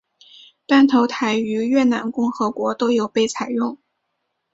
[0.65, 3.77] 断头台于越南共和国都有被采用。